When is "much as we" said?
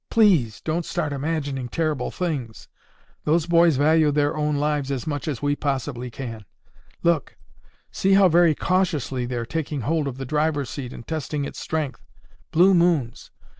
5.05-5.55